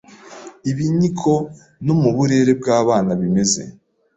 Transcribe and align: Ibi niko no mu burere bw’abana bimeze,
Ibi 0.69 0.85
niko 0.97 1.33
no 1.85 1.93
mu 2.01 2.09
burere 2.15 2.51
bw’abana 2.59 3.11
bimeze, 3.21 3.61